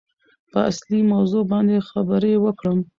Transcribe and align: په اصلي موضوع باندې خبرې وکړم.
په 0.51 0.59
اصلي 0.69 0.99
موضوع 1.11 1.43
باندې 1.51 1.77
خبرې 1.89 2.33
وکړم. 2.39 2.77